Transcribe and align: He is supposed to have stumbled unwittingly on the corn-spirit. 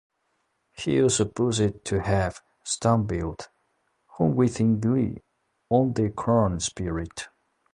He 0.71 0.97
is 0.97 1.17
supposed 1.17 1.85
to 1.85 2.01
have 2.01 2.41
stumbled 2.63 3.49
unwittingly 4.19 5.21
on 5.69 5.93
the 5.93 6.09
corn-spirit. 6.09 7.27